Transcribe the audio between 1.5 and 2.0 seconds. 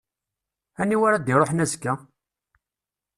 azekka?